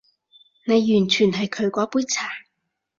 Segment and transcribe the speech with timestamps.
[0.65, 2.27] 你完全係佢嗰杯茶